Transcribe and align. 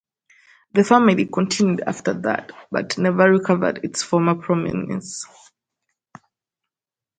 The 0.73 0.83
family 0.83 1.27
continued 1.27 1.81
after 1.85 2.15
that, 2.21 2.51
but 2.71 2.97
never 2.97 3.29
recovered 3.31 3.81
its 3.83 4.01
former 4.01 4.33
prominence. 4.33 5.27